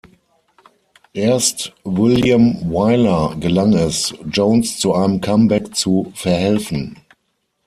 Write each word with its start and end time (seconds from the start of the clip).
Erst 1.13 1.75
William 1.83 2.57
Wyler 2.61 3.35
gelang 3.39 3.73
es, 3.75 4.15
Jones 4.25 4.79
zu 4.79 4.95
einem 4.95 5.21
Comeback 5.21 5.75
zu 5.75 6.11
verhelfen. 6.15 6.97